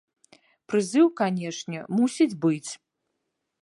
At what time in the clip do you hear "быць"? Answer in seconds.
2.47-2.71